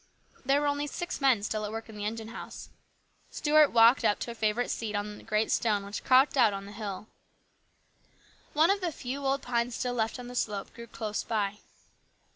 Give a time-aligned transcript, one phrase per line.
[0.43, 2.69] There were only six men still at work in the engine house.
[3.29, 6.65] Stuart walked up to a favourite seat on a great stone which cropped out on
[6.65, 7.05] the hill.
[8.55, 11.59] One of the few old pines still left on the slope grew close by.